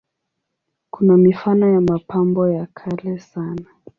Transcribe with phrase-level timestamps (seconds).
[0.89, 3.65] Kuna mifano ya mapambo ya kale sana.